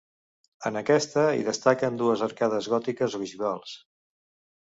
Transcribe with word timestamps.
En 0.69 0.77
aquesta, 0.79 1.25
hi 1.39 1.43
destaquen 1.49 1.99
dues 1.99 2.23
arcades 2.29 2.71
gòtiques 2.73 3.19
ogivals. 3.21 3.75